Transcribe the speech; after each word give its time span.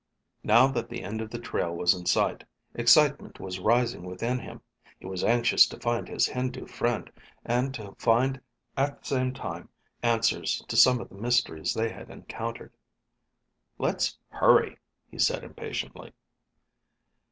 Now 0.43 0.65
that 0.65 0.89
the 0.89 1.03
end 1.03 1.21
of 1.21 1.29
the 1.29 1.37
trail 1.37 1.75
was 1.75 1.93
in 1.93 2.07
sight, 2.07 2.43
excitement 2.73 3.39
was 3.39 3.59
rising 3.59 4.01
within 4.03 4.39
him. 4.39 4.61
He 4.99 5.05
was 5.05 5.23
anxious 5.23 5.67
to 5.67 5.79
find 5.79 6.07
his 6.07 6.25
Hindu 6.25 6.65
friend 6.65 7.11
and 7.45 7.71
to 7.75 7.93
find 7.99 8.41
at 8.75 9.01
the 9.01 9.05
same 9.07 9.31
time 9.31 9.69
answers 10.01 10.63
to 10.67 10.75
some 10.75 11.01
of 11.01 11.09
the 11.09 11.13
mysteries 11.21 11.75
they 11.75 11.89
had 11.89 12.09
encountered. 12.09 12.73
"Let's 13.77 14.17
hurry," 14.31 14.79
he 15.07 15.19
said 15.19 15.43
impatiently. 15.43 16.13